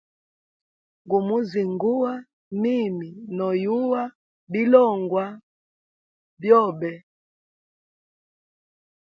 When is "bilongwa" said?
4.51-5.25